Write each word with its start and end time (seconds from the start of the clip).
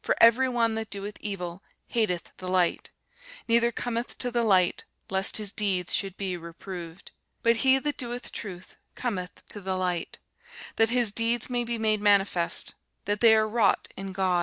For 0.00 0.14
every 0.20 0.48
one 0.48 0.76
that 0.76 0.90
doeth 0.90 1.16
evil 1.18 1.60
hateth 1.88 2.30
the 2.36 2.46
light, 2.46 2.90
neither 3.48 3.72
cometh 3.72 4.16
to 4.18 4.30
the 4.30 4.44
light, 4.44 4.84
lest 5.10 5.38
his 5.38 5.50
deeds 5.50 5.92
should 5.92 6.16
be 6.16 6.36
reproved. 6.36 7.10
But 7.42 7.56
he 7.66 7.80
that 7.80 7.98
doeth 7.98 8.30
truth 8.30 8.76
cometh 8.94 9.42
to 9.48 9.60
the 9.60 9.76
light, 9.76 10.20
that 10.76 10.90
his 10.90 11.10
deeds 11.10 11.50
may 11.50 11.64
be 11.64 11.78
made 11.78 12.00
manifest, 12.00 12.76
that 13.06 13.18
they 13.18 13.34
are 13.34 13.48
wrought 13.48 13.88
in 13.96 14.12
God. 14.12 14.40